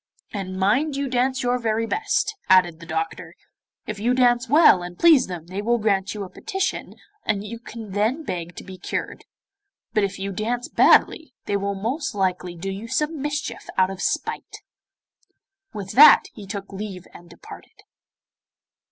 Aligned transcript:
'And 0.33 0.57
mind 0.57 0.95
you 0.95 1.07
dance 1.07 1.43
your 1.43 1.59
very 1.59 1.85
best,' 1.85 2.35
added 2.49 2.79
the 2.79 2.87
doctor. 2.87 3.35
'If 3.85 3.99
you 3.99 4.15
dance 4.15 4.49
well 4.49 4.81
and 4.81 4.97
please 4.97 5.27
them 5.27 5.45
they 5.45 5.61
will 5.61 5.77
grant 5.77 6.15
you 6.15 6.23
a 6.23 6.29
petition 6.31 6.95
and 7.23 7.45
you 7.45 7.59
can 7.59 7.91
then 7.91 8.23
beg 8.23 8.55
to 8.55 8.63
be 8.63 8.79
cured; 8.79 9.25
but 9.93 10.03
if 10.03 10.17
you 10.17 10.31
dance 10.31 10.67
badly 10.67 11.35
they 11.45 11.55
will 11.55 11.75
most 11.75 12.15
likely 12.15 12.55
do 12.55 12.71
you 12.71 12.87
some 12.87 13.21
mischief 13.21 13.67
out 13.77 13.91
of 13.91 14.01
spite.' 14.01 14.63
With 15.71 15.91
that 15.91 16.23
he 16.33 16.47
took 16.47 16.73
leave 16.73 17.05
and 17.13 17.29
departed. 17.29 17.81